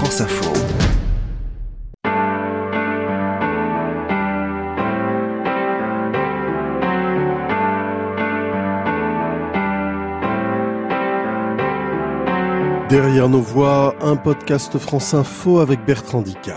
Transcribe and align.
France 0.00 0.22
Info. 0.22 0.50
Derrière 12.88 13.28
nos 13.28 13.42
voix, 13.42 13.94
un 14.00 14.16
podcast 14.16 14.78
France 14.78 15.12
Info 15.12 15.58
avec 15.58 15.84
Bertrand 15.84 16.22
Dical. 16.22 16.54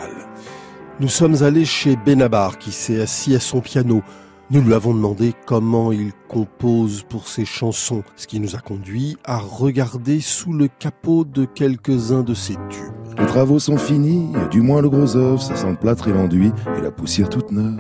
Nous 1.02 1.10
sommes 1.10 1.44
allés 1.44 1.66
chez 1.66 1.98
Benabar 1.98 2.58
qui 2.58 2.72
s'est 2.72 3.02
assis 3.02 3.36
à 3.36 3.42
son 3.42 3.60
piano. 3.60 4.04
Nous 4.52 4.62
lui 4.62 4.74
avons 4.74 4.94
demandé 4.94 5.34
comment 5.46 5.94
il 5.94 6.12
compose 6.28 7.04
pour 7.04 7.28
ses 7.28 7.46
chansons, 7.46 8.04
ce 8.18 8.28
qui 8.28 8.42
nous 8.42 8.56
a 8.56 8.60
conduit 8.60 9.18
à 9.24 9.38
regarder 9.38 10.20
sous 10.20 10.52
le 10.52 10.68
capot 10.68 11.24
de 11.24 11.46
quelques-uns 11.46 12.24
de 12.24 12.34
ses 12.34 12.56
tubes. 12.70 12.94
Les 13.18 13.26
travaux 13.26 13.60
sont 13.60 13.78
finis, 13.78 14.34
du 14.52 14.62
moins 14.62 14.82
le 14.82 14.90
gros 14.90 15.16
œuf, 15.16 15.42
ça 15.42 15.56
sent 15.56 15.70
le 15.70 15.78
plâtre 15.78 16.10
et 16.10 16.14
l'enduit, 16.14 16.52
et 16.78 16.82
la 16.82 16.92
poussière 16.92 17.30
toute 17.30 17.52
neuve. 17.52 17.80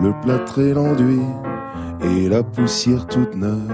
Le 0.00 0.12
plâtre 0.20 0.58
et 0.58 0.74
l'enduit, 0.74 1.22
et 2.02 2.28
la 2.28 2.42
poussière 2.42 3.06
toute 3.06 3.34
neuve. 3.34 3.72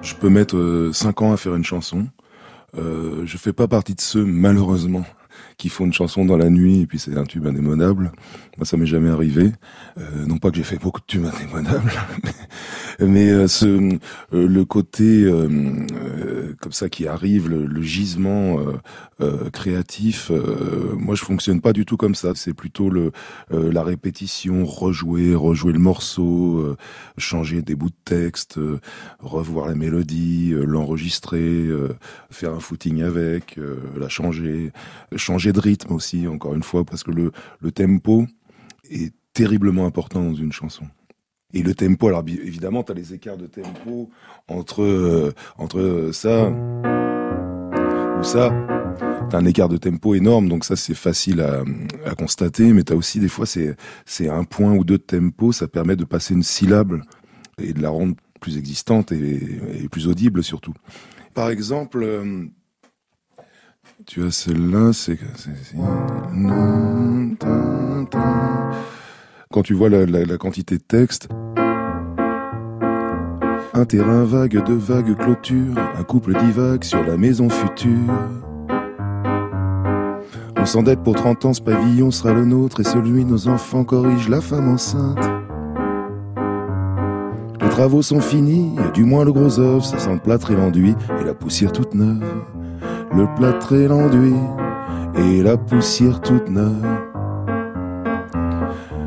Je 0.00 0.14
peux 0.14 0.28
mettre 0.28 0.90
5 0.92 1.20
euh, 1.20 1.24
ans 1.24 1.32
à 1.32 1.36
faire 1.36 1.56
une 1.56 1.64
chanson. 1.64 2.06
Euh, 2.76 3.22
je 3.24 3.36
fais 3.36 3.52
pas 3.52 3.66
partie 3.66 3.94
de 3.94 4.00
ceux, 4.00 4.24
malheureusement, 4.24 5.04
qui 5.58 5.68
font 5.68 5.86
une 5.86 5.92
chanson 5.92 6.24
dans 6.24 6.36
la 6.36 6.50
nuit 6.50 6.82
et 6.82 6.86
puis 6.86 7.00
c'est 7.00 7.18
un 7.18 7.24
tube 7.24 7.46
indémodable. 7.46 8.12
Moi, 8.56 8.64
ça 8.64 8.76
m'est 8.76 8.86
jamais 8.86 9.10
arrivé. 9.10 9.52
Euh, 9.98 10.26
non 10.26 10.38
pas 10.38 10.50
que 10.50 10.56
j'ai 10.56 10.62
fait 10.62 10.78
beaucoup 10.78 11.00
de 11.00 11.06
tubes 11.06 11.24
indémodables, 11.24 11.92
mais, 13.00 13.30
euh, 13.30 13.48
ce, 13.48 13.66
euh, 13.66 13.98
le 14.32 14.64
côté 14.64 15.26
comme 16.60 16.72
ça 16.72 16.88
qui 16.88 17.06
arrive, 17.08 17.48
le, 17.48 17.82
gisement 17.82 18.58
créatif. 19.52 20.30
moi, 20.96 21.14
je 21.14 21.24
fonctionne 21.24 21.60
pas 21.60 21.72
du 21.72 21.84
tout 21.84 21.96
comme 21.96 22.14
ça. 22.14 22.32
C'est 22.34 22.54
plutôt 22.54 22.90
le 22.90 23.12
la 23.50 23.82
répétition, 23.82 24.64
rejouer, 24.64 25.34
rejouer 25.34 25.72
le 25.72 25.78
morceau, 25.78 26.76
changer 27.16 27.62
des 27.62 27.74
bouts 27.74 27.90
de 27.90 27.94
texte, 28.04 28.58
revoir 29.20 29.66
la 29.66 29.74
mélodie, 29.74 30.52
l'enregistrer, 30.54 31.68
faire 32.30 32.52
un 32.52 32.60
footing 32.60 33.02
avec, 33.02 33.58
la 33.96 34.08
changer, 34.08 34.72
changer 35.16 35.47
de 35.52 35.60
rythme 35.60 35.92
aussi, 35.92 36.26
encore 36.26 36.54
une 36.54 36.62
fois, 36.62 36.84
parce 36.84 37.02
que 37.02 37.10
le, 37.10 37.32
tempo 37.72 38.26
est 38.90 39.12
terriblement 39.32 39.86
important 39.86 40.22
dans 40.22 40.34
une 40.34 40.52
chanson. 40.52 40.84
Et 41.54 41.62
le 41.62 41.74
tempo, 41.74 42.08
alors 42.08 42.24
évidemment, 42.26 42.82
tu 42.82 42.92
as 42.92 42.94
les 42.94 43.14
écarts 43.14 43.38
de 43.38 43.46
tempo 43.46 44.10
entre, 44.48 44.82
euh, 44.82 45.32
entre 45.56 46.10
ça 46.12 46.50
ou 46.50 48.22
ça. 48.22 48.52
Tu 49.30 49.36
as 49.36 49.38
un 49.38 49.44
écart 49.44 49.68
de 49.68 49.76
tempo 49.76 50.14
énorme, 50.14 50.48
donc 50.48 50.64
ça 50.64 50.76
c'est 50.76 50.94
facile 50.94 51.40
à, 51.40 51.62
à, 52.04 52.14
constater, 52.14 52.72
mais 52.72 52.82
tu 52.82 52.92
as 52.92 52.96
aussi 52.96 53.20
des 53.20 53.28
fois, 53.28 53.46
c'est, 53.46 54.28
un 54.28 54.44
point 54.44 54.72
ou 54.72 54.84
deux 54.84 54.98
de 54.98 55.02
tempo, 55.02 55.52
ça 55.52 55.68
permet 55.68 55.96
de 55.96 56.04
passer 56.04 56.34
une 56.34 56.42
syllabe 56.42 57.00
et 57.58 57.72
de 57.72 57.80
la 57.80 57.90
rendre 57.90 58.14
plus 58.40 58.56
existante 58.56 59.12
et, 59.12 59.60
et 59.82 59.88
plus 59.88 60.06
audible 60.06 60.42
surtout. 60.42 60.74
Par 61.34 61.50
exemple, 61.50 62.02
euh, 62.02 62.46
tu 64.06 64.24
as 64.24 64.30
celle-là, 64.30 64.92
c'est 64.92 65.18
quand 69.50 69.62
tu 69.62 69.74
vois 69.74 69.88
la, 69.88 70.38
quantité 70.38 70.76
de 70.76 70.82
texte. 70.82 71.28
Un 73.74 73.84
terrain 73.84 74.24
vague 74.24 74.64
de 74.64 74.74
vagues 74.74 75.16
clôtures, 75.16 75.78
un 75.98 76.02
couple 76.04 76.34
divague 76.38 76.84
sur 76.84 77.04
la 77.04 77.16
maison 77.16 77.48
future. 77.48 78.14
On 80.56 80.66
s'endette 80.66 81.02
pour 81.02 81.14
30 81.14 81.44
ans, 81.46 81.54
ce 81.54 81.62
pavillon 81.62 82.10
sera 82.10 82.32
le 82.32 82.44
nôtre 82.44 82.80
et 82.80 82.84
celui 82.84 83.24
nos 83.24 83.48
enfants 83.48 83.84
corrige 83.84 84.28
la 84.28 84.40
femme 84.40 84.68
enceinte. 84.68 85.18
Les 87.60 87.68
travaux 87.68 88.02
sont 88.02 88.20
finis, 88.20 88.76
du 88.94 89.04
moins 89.04 89.24
le 89.24 89.32
gros 89.32 89.58
œuf, 89.60 89.84
ça 89.84 89.98
sent 89.98 90.14
le 90.14 90.20
plâtre 90.20 90.50
et 90.50 90.56
l'enduit 90.56 90.94
et 91.20 91.24
la 91.24 91.34
poussière 91.34 91.72
toute 91.72 91.94
neuve 91.94 92.24
le 93.12 93.26
plâtre 93.36 93.74
et 93.74 93.88
l'enduit 93.88 94.34
et 95.16 95.42
la 95.42 95.56
poussière 95.56 96.20
toute 96.20 96.48
neuve. 96.48 96.84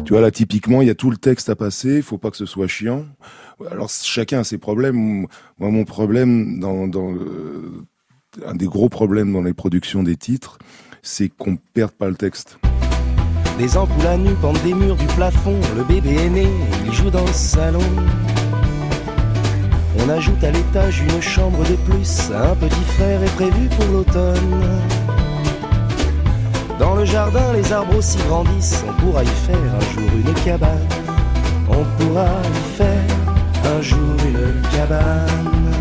Tu 0.05 0.13
vois 0.13 0.21
là 0.21 0.31
typiquement 0.31 0.81
il 0.81 0.87
y 0.87 0.91
a 0.91 0.95
tout 0.95 1.09
le 1.09 1.17
texte 1.17 1.49
à 1.49 1.55
passer, 1.55 1.97
il 1.97 2.03
faut 2.03 2.17
pas 2.17 2.31
que 2.31 2.37
ce 2.37 2.45
soit 2.45 2.67
chiant. 2.67 3.05
Alors 3.71 3.89
chacun 3.89 4.39
a 4.39 4.43
ses 4.43 4.57
problèmes. 4.57 5.27
Moi 5.59 5.69
mon 5.69 5.85
problème 5.85 6.59
dans, 6.59 6.89
un 8.45 8.55
des 8.55 8.65
gros 8.65 8.89
problèmes 8.89 9.31
dans 9.31 9.41
les 9.41 9.53
productions 9.53 10.03
des 10.03 10.17
titres, 10.17 10.57
c'est 11.01 11.29
qu'on 11.29 11.57
perde 11.73 11.91
pas 11.91 12.09
le 12.09 12.15
texte. 12.15 12.59
Les 13.59 13.77
ampoules 13.77 14.07
à 14.07 14.17
nu 14.17 14.33
pendent 14.41 14.61
des 14.63 14.73
murs 14.73 14.95
du 14.95 15.05
plafond, 15.07 15.59
le 15.75 15.83
bébé 15.83 16.15
est 16.15 16.29
né, 16.29 16.47
il 16.85 16.93
joue 16.93 17.09
dans 17.09 17.25
le 17.25 17.33
salon. 17.33 17.79
On 20.03 20.09
ajoute 20.09 20.43
à 20.43 20.51
l'étage 20.51 21.01
une 21.01 21.21
chambre 21.21 21.63
de 21.63 21.75
plus, 21.75 22.31
un 22.31 22.55
petit 22.55 22.83
frère 22.95 23.21
est 23.21 23.35
prévu 23.35 23.69
pour 23.69 23.85
l'automne. 23.85 24.61
Dans 26.79 26.95
le 26.95 27.05
jardin, 27.05 27.53
les 27.53 27.71
arbres 27.71 27.95
aussi 27.97 28.17
grandissent, 28.27 28.83
on 28.87 28.93
pourra 28.99 29.23
y 29.23 29.27
faire 29.27 29.57
un 29.57 29.93
jour 29.93 30.09
une 30.15 30.33
cabane. 30.43 30.87
On 31.69 31.83
pourra 31.97 32.27
y 32.43 32.77
faire 32.77 33.03
un 33.65 33.81
jour 33.81 34.15
une 34.25 34.61
cabane. 34.71 35.71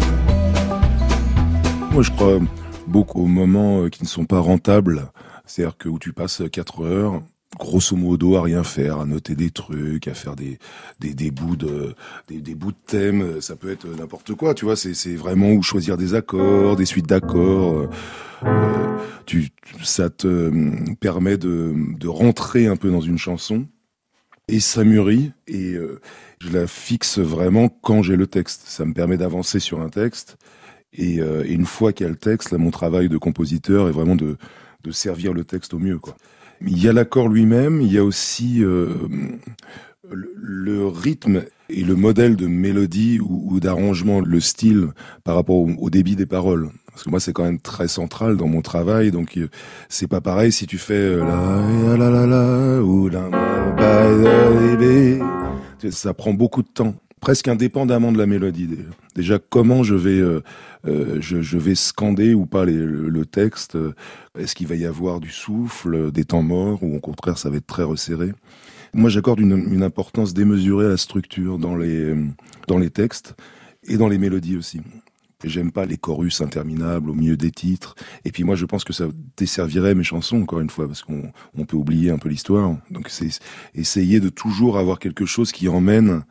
Moi 1.93 2.03
je 2.03 2.11
crois 2.11 2.39
beaucoup 2.87 3.23
aux 3.23 3.27
moments 3.27 3.83
euh, 3.83 3.89
qui 3.89 4.03
ne 4.03 4.09
sont 4.09 4.27
pas 4.27 4.41
rentables, 4.41 5.11
c'est-à-dire 5.47 5.77
que 5.79 5.89
où 5.89 5.99
tu 5.99 6.13
passes 6.13 6.43
4 6.53 6.85
heures 6.85 7.23
grosso 7.61 7.95
modo 7.95 8.37
à 8.37 8.43
rien 8.43 8.65
faire, 8.65 9.01
à 9.01 9.07
noter 9.07 9.37
des 9.37 9.51
trucs, 9.51 10.09
à 10.09 10.15
faire 10.15 10.35
des 10.35 10.59
des, 10.99 11.15
des 11.15 11.31
bouts 11.31 11.57
de 11.57 11.95
des, 12.27 12.41
des 12.41 12.55
bouts 12.57 12.73
de 12.73 12.77
thèmes, 12.87 13.41
ça 13.41 13.55
peut 13.55 13.71
être 13.71 13.87
n'importe 13.87 14.35
quoi, 14.35 14.55
tu 14.55 14.65
vois, 14.65 14.77
c'est 14.77 14.95
c'est 14.95 15.15
vraiment 15.15 15.53
où 15.53 15.63
choisir 15.63 15.97
des 15.97 16.15
accords, 16.15 16.75
des 16.75 16.87
suites 16.87 17.07
d'accords. 17.07 17.79
Euh, 17.79 17.89
euh 18.45 18.97
tu 19.27 19.51
ça 19.83 20.11
te 20.11 20.27
euh, 20.27 20.73
permet 20.99 21.37
de 21.37 21.75
de 21.99 22.09
rentrer 22.09 22.67
un 22.67 22.77
peu 22.77 22.91
dans 22.91 23.03
une 23.03 23.19
chanson 23.19 23.67
et 24.49 24.59
ça 24.59 24.83
mûrit 24.83 25.33
et 25.47 25.75
euh, 25.75 26.01
je 26.41 26.51
la 26.51 26.67
fixe 26.67 27.19
vraiment 27.19 27.69
quand 27.69 28.03
j'ai 28.03 28.17
le 28.17 28.27
texte. 28.27 28.63
Ça 28.67 28.85
me 28.85 28.95
permet 28.95 29.19
d'avancer 29.19 29.61
sur 29.61 29.81
un 29.81 29.91
texte 29.91 30.39
et, 30.93 31.19
et 31.19 31.53
une 31.53 31.67
fois 31.67 31.93
qu'il 31.93 32.05
y 32.05 32.09
a 32.09 32.11
le 32.11 32.17
texte, 32.17 32.51
là 32.51 32.59
mon 32.59 32.71
travail 32.71 33.09
de 33.09 33.19
compositeur 33.19 33.89
est 33.89 33.93
vraiment 33.93 34.17
de 34.17 34.37
de 34.83 34.91
servir 34.91 35.35
le 35.35 35.45
texte 35.45 35.75
au 35.75 35.79
mieux 35.79 35.99
quoi. 35.99 36.17
Il 36.67 36.83
y 36.83 36.89
a 36.89 36.93
l'accord 36.93 37.29
lui-même, 37.29 37.81
il 37.81 37.93
y 37.93 37.99
a 37.99 38.05
aussi 38.05 38.63
euh, 38.63 38.89
le, 40.11 40.87
rythme 40.87 41.45
et 41.69 41.83
le 41.83 41.95
modèle 41.97 42.37
de 42.37 42.47
mélodie 42.47 43.19
ou, 43.21 43.61
d'arrangement, 43.61 44.21
le 44.21 44.41
style 44.41 44.89
par 45.25 45.37
rapport 45.37 45.57
au, 45.57 45.91
débit 45.91 46.17
des 46.17 46.27
paroles. 46.27 46.71
Parce 46.91 47.05
que 47.05 47.11
moi, 47.11 47.21
c'est 47.21 47.33
quand 47.33 47.45
même 47.45 47.61
très 47.61 47.89
central 47.89 48.37
dans 48.37 48.49
mon 48.49 48.63
travail, 48.63 49.11
donc 49.11 49.37
euh, 49.39 49.49
c'est 49.89 50.09
pas 50.09 50.21
pareil 50.21 50.53
si 50.53 50.67
tu 50.67 50.77
fais 50.77 50.95
euh, 50.95 51.25
la 51.25 51.97
la 51.97 52.11
la 52.11 52.27
la 52.27 52.83
ou 52.83 53.09
la 53.09 53.29
ça 55.91 56.13
prend 56.13 56.35
beaucoup 56.35 56.63
de 56.63 56.69
temps 56.69 56.95
presque 57.21 57.49
indépendamment 57.49 58.13
de 58.13 58.19
la 58.19 58.27
mélodie. 58.27 58.69
Déjà, 59.15 59.39
comment 59.39 59.83
je 59.83 59.95
vais, 59.95 60.19
euh, 60.19 60.43
euh, 60.87 61.19
je, 61.21 61.59
vais 61.59 61.75
scander 61.75 62.35
ou 62.35 62.47
pas 62.47 62.65
le, 62.65 63.25
texte 63.27 63.77
Est-ce 64.39 64.55
qu'il 64.55 64.67
va 64.67 64.75
y 64.75 64.87
avoir 64.87 65.21
du 65.21 65.31
souffle, 65.31 66.11
des 66.11 66.25
temps 66.25 66.43
morts, 66.43 66.83
ou 66.83 66.97
au 66.97 67.01
contraire, 67.01 67.39
ça 67.39 67.51
va 67.51 67.59
être 67.59 67.67
très 67.67 67.83
resserré? 67.83 68.33
Moi, 68.93 69.11
j'accorde 69.11 69.41
une, 69.41 69.83
importance 69.83 70.35
démesurée 70.35 70.87
à 70.87 70.91
la 70.91 70.97
structure 70.97 71.59
dans 71.59 71.77
les, 71.77 72.15
dans 72.67 72.79
les 72.79 72.91
textes 72.91 73.37
et 73.85 73.97
dans 73.97 74.09
les 74.09 74.19
mélodies 74.19 74.57
aussi. 74.57 74.81
J'aime 75.45 75.73
pas 75.73 75.87
les 75.87 75.97
chorus 75.97 76.41
interminables 76.43 77.09
au 77.09 77.15
milieu 77.15 77.37
des 77.37 77.51
titres. 77.51 77.95
Et 78.25 78.33
puis 78.33 78.45
moi, 78.45 78.57
je 78.57 78.67
pense 78.67 78.85
que 78.85 78.93
ça 78.93 79.07
desservirait 79.37 79.95
mes 79.95 80.05
chansons, 80.05 80.43
encore 80.43 80.61
une 80.61 80.69
fois, 80.69 80.87
parce 80.87 81.03
qu'on 81.03 81.33
on 81.57 81.65
peut 81.65 81.77
oublier 81.77 82.11
un 82.11 82.19
peu 82.19 82.29
l'histoire. 82.29 82.77
Donc 82.91 83.09
c'est 83.09 83.31
essayer 83.75 84.21
de 84.21 84.29
toujours 84.29 84.77
avoir 84.77 84.99
quelque 84.99 85.25
chose 85.25 85.53
qui 85.53 85.69
emmène 85.69 86.25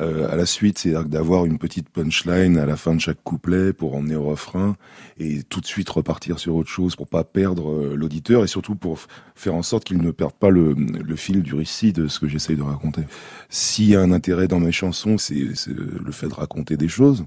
euh, 0.00 0.30
à 0.30 0.36
la 0.36 0.46
suite, 0.46 0.78
c'est 0.78 0.92
d'avoir 1.08 1.44
une 1.44 1.58
petite 1.58 1.88
punchline 1.88 2.56
à 2.58 2.66
la 2.66 2.76
fin 2.76 2.94
de 2.94 3.00
chaque 3.00 3.22
couplet 3.24 3.72
pour 3.72 3.96
emmener 3.96 4.14
au 4.14 4.24
refrain 4.24 4.76
et 5.18 5.42
tout 5.42 5.60
de 5.60 5.66
suite 5.66 5.88
repartir 5.88 6.38
sur 6.38 6.54
autre 6.54 6.68
chose 6.68 6.94
pour 6.94 7.08
pas 7.08 7.24
perdre 7.24 7.70
euh, 7.70 7.96
l'auditeur 7.96 8.44
et 8.44 8.46
surtout 8.46 8.76
pour 8.76 9.00
faire 9.34 9.54
en 9.54 9.62
sorte 9.62 9.84
qu'il 9.84 9.98
ne 9.98 10.10
perde 10.10 10.34
pas 10.34 10.50
le, 10.50 10.74
le, 10.74 11.16
fil 11.16 11.42
du 11.42 11.54
récit 11.54 11.92
de 11.92 12.06
ce 12.06 12.20
que 12.20 12.28
j'essaye 12.28 12.56
de 12.56 12.62
raconter. 12.62 13.02
S'il 13.48 13.86
y 13.86 13.96
a 13.96 14.00
un 14.00 14.12
intérêt 14.12 14.46
dans 14.46 14.60
mes 14.60 14.72
chansons, 14.72 15.18
c'est 15.18 15.34
le 15.34 16.12
fait 16.12 16.28
de 16.28 16.34
raconter 16.34 16.76
des 16.76 16.88
choses. 16.88 17.24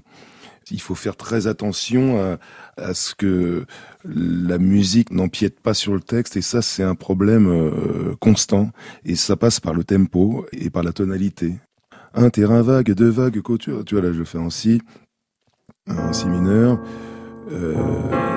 Il 0.70 0.80
faut 0.80 0.94
faire 0.94 1.16
très 1.16 1.48
attention 1.48 2.18
à, 2.22 2.38
à 2.76 2.94
ce 2.94 3.14
que 3.14 3.66
la 4.04 4.58
musique 4.58 5.10
n'empiète 5.10 5.60
pas 5.60 5.74
sur 5.74 5.92
le 5.92 6.00
texte 6.00 6.36
et 6.36 6.42
ça 6.42 6.62
c'est 6.62 6.82
un 6.82 6.94
problème 6.94 7.48
euh, 7.48 8.14
constant 8.20 8.70
et 9.04 9.16
ça 9.16 9.36
passe 9.36 9.60
par 9.60 9.74
le 9.74 9.84
tempo 9.84 10.46
et 10.52 10.70
par 10.70 10.82
la 10.82 10.92
tonalité 10.92 11.56
un 12.14 12.30
terrain 12.30 12.62
vague, 12.62 12.92
deux 12.92 13.08
vagues, 13.08 13.40
couture. 13.40 13.84
Tu 13.84 13.94
vois, 13.94 14.04
là, 14.04 14.12
je 14.12 14.18
le 14.18 14.24
fais 14.24 14.38
en 14.38 14.50
si, 14.50 14.80
en 15.88 16.12
si 16.12 16.26
mineur. 16.28 16.78
Euh, 17.50 17.74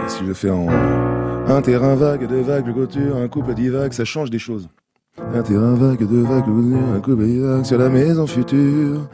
si 0.08 0.24
je 0.24 0.28
le 0.28 0.34
fais 0.34 0.50
en, 0.50 0.68
Un 0.68 1.62
terrain 1.62 1.96
vague, 1.96 2.28
de 2.28 2.38
vagues, 2.38 2.74
couture, 2.74 3.18
un 3.18 3.28
couple 3.28 3.54
divague, 3.54 3.94
ça 3.94 4.06
change 4.06 4.30
des 4.30 4.40
choses. 4.40 4.68
Un 5.18 5.42
terrain 5.44 5.76
vague, 5.76 6.00
de 6.00 6.18
vagues, 6.18 6.46
un 6.96 7.00
couple 7.00 7.26
divague 7.26 7.64
sur 7.64 7.78
la 7.78 7.90
maison 7.90 8.28
future. 8.28 9.08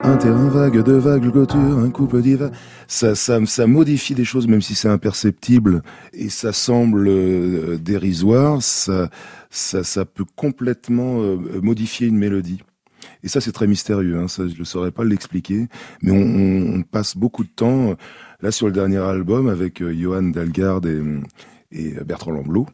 Un 0.00 0.16
terrain 0.16 0.48
vague, 0.48 0.80
de 0.80 0.92
vagues, 0.92 1.32
couture, 1.32 1.78
un 1.78 1.90
couple 1.90 2.20
divague. 2.20 2.52
Ça, 2.86 3.16
ça, 3.16 3.44
ça 3.46 3.66
modifie 3.66 4.14
des 4.14 4.24
choses, 4.24 4.46
même 4.46 4.62
si 4.62 4.76
c'est 4.76 4.88
imperceptible 4.88 5.82
et 6.12 6.28
ça 6.28 6.52
semble 6.52 7.08
euh, 7.08 7.78
dérisoire. 7.78 8.62
Ça, 8.62 9.08
ça, 9.50 9.82
ça 9.82 10.04
peut 10.04 10.26
complètement 10.36 11.20
euh, 11.20 11.60
modifier 11.62 12.06
une 12.06 12.18
mélodie. 12.18 12.60
Et 13.22 13.28
ça, 13.28 13.40
c'est 13.40 13.52
très 13.52 13.66
mystérieux. 13.66 14.18
Hein, 14.18 14.28
ça, 14.28 14.46
je 14.46 14.58
ne 14.58 14.64
saurais 14.64 14.90
pas 14.90 15.04
l'expliquer. 15.04 15.68
Mais 16.02 16.12
on, 16.12 16.78
on, 16.78 16.82
passe 16.82 17.16
beaucoup 17.16 17.44
de 17.44 17.48
temps, 17.48 17.94
là, 18.40 18.50
sur 18.50 18.66
le 18.66 18.72
dernier 18.72 18.98
album, 18.98 19.48
avec 19.48 19.82
euh, 19.82 19.92
Johan 19.92 20.22
Dalgard 20.22 20.80
et, 20.86 21.00
et 21.72 21.92
Bertrand 22.04 22.32
Lamblot. 22.32 22.66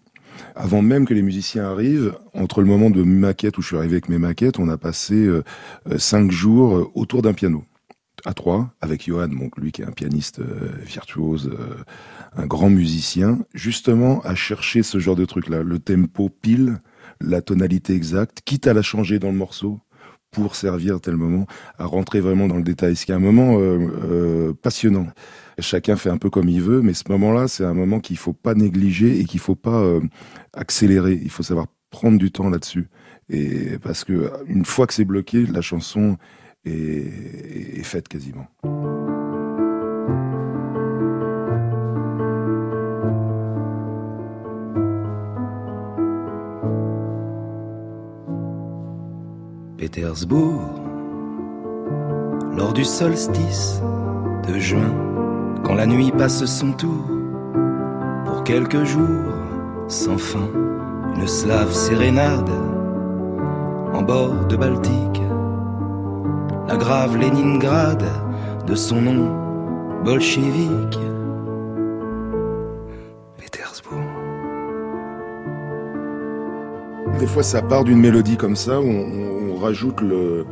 Avant 0.57 0.83
même 0.83 1.07
que 1.07 1.15
les 1.15 1.23
musiciens 1.23 1.65
arrivent, 1.65 2.15
entre 2.35 2.61
le 2.61 2.67
moment 2.67 2.91
de 2.91 3.03
maquette 3.03 3.59
où 3.59 3.63
je 3.63 3.69
suis 3.69 3.77
arrivé 3.77 3.95
avec 3.95 4.09
mes 4.09 4.19
maquettes, 4.19 4.59
on 4.59 4.69
a 4.69 4.77
passé 4.77 5.15
euh, 5.15 5.43
cinq 5.97 6.31
jours 6.31 6.77
euh, 6.77 6.91
autour 6.95 7.23
d'un 7.23 7.33
piano 7.33 7.65
à 8.25 8.33
trois, 8.33 8.73
avec 8.81 9.05
Johan, 9.07 9.29
donc 9.29 9.59
lui 9.59 9.73
qui 9.73 9.83
est 9.83 9.85
un 9.85 9.93
pianiste 9.93 10.39
euh, 10.39 10.71
virtuose, 10.85 11.51
euh, 11.53 11.77
un 12.37 12.47
grand 12.47 12.71
musicien, 12.71 13.39
justement 13.53 14.23
à 14.23 14.35
chercher 14.35 14.83
ce 14.83 14.99
genre 14.99 15.17
de 15.17 15.25
truc-là, 15.25 15.63
le 15.63 15.79
tempo 15.79 16.31
pile, 16.31 16.81
la 17.21 17.43
tonalité 17.43 17.95
exacte, 17.95 18.41
quitte 18.45 18.67
à 18.67 18.73
la 18.73 18.83
changer 18.83 19.19
dans 19.19 19.31
le 19.31 19.37
morceau 19.37 19.81
pour 20.35 20.57
servir 20.57 21.01
tel 21.01 21.17
moment, 21.17 21.47
à 21.79 21.87
rentrer 21.87 22.21
vraiment 22.21 22.49
dans 22.49 22.57
le 22.57 22.63
détail. 22.63 22.97
Ce 22.97 23.07
qui 23.07 23.13
est 23.13 23.15
un 23.15 23.19
moment 23.19 23.57
euh, 23.59 24.53
passionnant. 24.61 25.07
Chacun 25.59 25.97
fait 25.97 26.11
un 26.11 26.19
peu 26.19 26.31
comme 26.31 26.49
il 26.49 26.61
veut, 26.61 26.83
mais 26.83 26.95
ce 26.95 27.05
moment-là, 27.09 27.49
c'est 27.49 27.65
un 27.65 27.75
moment 27.75 28.01
qu'il 28.01 28.19
faut 28.19 28.33
pas 28.33 28.55
négliger 28.55 29.21
et 29.21 29.25
qu'il 29.25 29.41
faut 29.41 29.55
pas 29.55 29.83
accélérer. 30.53 31.19
Il 31.23 31.31
faut 31.31 31.45
savoir 31.45 31.67
prendre 31.91 32.19
du 32.19 32.33
temps 32.33 32.51
là-dessus. 32.51 32.89
Et 33.31 33.79
parce 33.81 34.05
que 34.05 34.31
une 34.47 34.65
fois 34.65 34.87
que 34.89 34.95
c'est 34.95 35.05
bloqué, 35.05 35.47
la 35.47 35.61
chanson 35.61 36.17
est 36.65 37.85
faite 37.85 38.09
quasiment. 38.09 38.49
Lors 52.57 52.73
du 52.73 52.85
solstice 52.85 53.81
de 54.49 54.59
juin, 54.59 54.93
quand 55.65 55.75
la 55.75 55.87
nuit 55.87 56.11
passe 56.11 56.45
son 56.45 56.73
tour, 56.73 57.05
pour 58.25 58.43
quelques 58.45 58.85
jours, 58.85 59.35
sans 59.89 60.19
fin, 60.19 60.49
une 61.17 61.29
slave 61.29 61.73
sérénade 61.73 62.51
en 63.93 64.03
bord 64.03 64.47
de 64.47 64.57
Baltique 64.57 65.23
la 66.67 66.77
grave 66.77 67.17
Leningrad 67.17 68.03
de 68.67 68.75
son 68.75 69.01
nom 69.01 70.03
bolchevique. 70.05 70.99
Des 77.25 77.31
fois, 77.31 77.43
ça 77.43 77.63
part 77.63 77.85
d'une 77.85 78.01
mélodie 78.01 78.37
comme 78.37 78.55
ça, 78.55 78.83
où 78.83 78.85
on, 78.85 79.55
on 79.55 79.57
rajoute 79.57 80.03
le, 80.03 80.45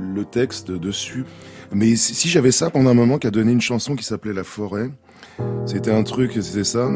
le 0.00 0.24
texte 0.24 0.70
dessus. 0.70 1.24
Mais 1.72 1.96
si 1.96 2.28
j'avais 2.28 2.52
ça 2.52 2.70
pendant 2.70 2.90
un 2.90 2.94
moment 2.94 3.18
qui 3.18 3.26
a 3.26 3.32
donné 3.32 3.50
une 3.50 3.60
chanson 3.60 3.96
qui 3.96 4.04
s'appelait 4.04 4.32
La 4.32 4.44
Forêt, 4.44 4.88
c'était 5.66 5.90
un 5.90 6.04
truc, 6.04 6.30
c'était 6.40 6.62
ça. 6.62 6.88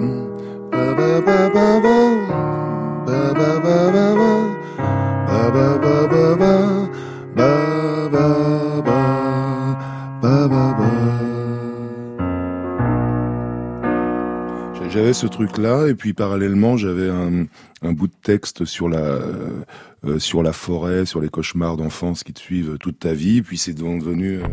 J'avais 14.93 15.13
ce 15.13 15.29
truc-là, 15.29 15.87
et 15.87 15.95
puis 15.95 16.15
parallèlement, 16.15 16.77
j'avais 16.77 17.09
un, 17.09 17.47
bout 17.93 18.09
de 18.09 18.13
texte 18.25 18.65
sur 18.65 18.89
la, 18.89 18.99
euh, 18.99 20.19
sur 20.19 20.43
la 20.43 20.53
forêt, 20.53 21.07
sur 21.07 21.21
les 21.21 21.29
cauchemars 21.29 21.77
d'enfance 21.77 22.25
qui 22.25 22.33
te 22.33 22.41
suivent 22.41 22.77
toute 22.79 22.99
ta 22.99 23.13
vie, 23.13 23.41
puis 23.43 23.57
c'est 23.57 23.73
devenu... 23.73 24.41
euh, 24.41 24.47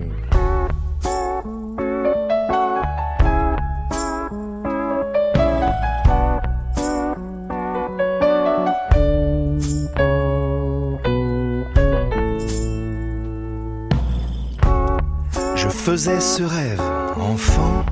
Je 15.55 15.67
faisais 15.67 16.19
ce 16.19 16.43
rêve 16.43 16.81
enfant. 17.19 17.83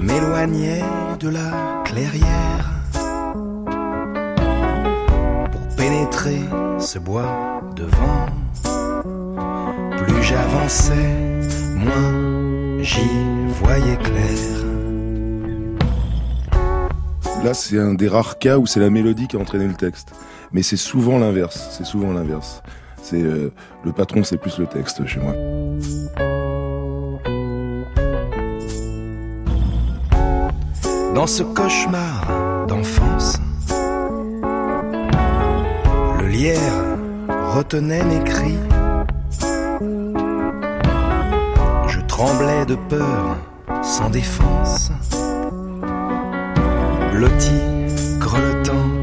Je 0.00 0.06
m'éloignais 0.06 0.80
de 1.18 1.28
la 1.28 1.82
clairière 1.84 2.70
pour 5.52 5.76
pénétrer 5.76 6.40
ce 6.78 6.98
bois 6.98 7.60
de 7.76 7.84
vent. 7.84 8.26
Plus 9.98 10.22
j'avançais, 10.22 11.40
moins 11.76 12.82
j'y 12.82 13.10
voyais 13.62 13.96
clair. 13.98 14.64
Là, 17.44 17.52
c'est 17.52 17.78
un 17.78 17.92
des 17.92 18.08
rares 18.08 18.38
cas 18.38 18.56
où 18.56 18.66
c'est 18.66 18.80
la 18.80 18.88
mélodie 18.88 19.28
qui 19.28 19.36
a 19.36 19.38
entraîné 19.38 19.66
le 19.66 19.74
texte. 19.74 20.12
Mais 20.52 20.62
c'est 20.62 20.78
souvent 20.78 21.18
l'inverse. 21.18 21.68
C'est 21.72 21.84
souvent 21.84 22.12
l'inverse. 22.14 22.62
C'est 23.02 23.20
euh, 23.20 23.52
le 23.84 23.92
patron, 23.92 24.24
c'est 24.24 24.38
plus 24.38 24.58
le 24.58 24.66
texte 24.66 25.04
chez 25.06 25.20
moi. 25.20 25.34
Dans 31.14 31.26
ce 31.26 31.42
cauchemar 31.42 32.66
d'enfance, 32.68 33.38
le 36.20 36.26
lierre 36.28 36.96
retenait 37.54 38.04
mes 38.04 38.24
cris. 38.24 38.58
Je 41.88 42.00
tremblais 42.06 42.64
de 42.66 42.76
peur, 42.88 43.36
sans 43.82 44.08
défense, 44.10 44.92
blotti, 47.12 47.60
grelottant 48.18 48.99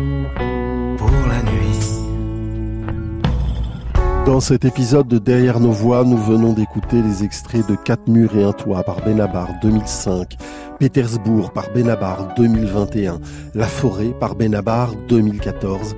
Dans 4.27 4.41
cet 4.41 4.65
épisode 4.65 5.07
de 5.07 5.19
Derrière 5.19 5.61
nos 5.61 5.71
voix, 5.71 6.03
nous 6.03 6.17
venons 6.17 6.51
d'écouter 6.51 7.01
les 7.01 7.23
extraits 7.23 7.65
de 7.65 7.75
Quatre 7.75 8.09
murs 8.09 8.37
et 8.37 8.43
un 8.43 8.51
toit 8.51 8.83
par 8.83 8.97
Benabar 8.97 9.47
2005, 9.61 10.35
Pétersbourg 10.79 11.53
par 11.53 11.71
Benabar 11.71 12.35
2021, 12.35 13.21
La 13.55 13.67
forêt 13.67 14.13
par 14.19 14.35
Benabar 14.35 14.95
2014. 15.07 15.95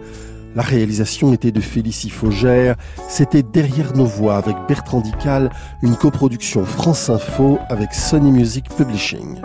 La 0.55 0.61
réalisation 0.61 1.33
était 1.33 1.51
de 1.51 1.59
Félicie 1.59 2.11
Faugère. 2.11 2.75
C'était 3.07 3.41
Derrière 3.41 3.97
nos 3.97 4.05
voix 4.05 4.35
avec 4.35 4.55
Bertrand 4.67 5.01
Dical, 5.01 5.49
une 5.81 5.95
coproduction 5.95 6.65
France 6.65 7.09
Info 7.09 7.57
avec 7.67 7.95
Sony 7.95 8.31
Music 8.31 8.69
Publishing. 8.77 9.41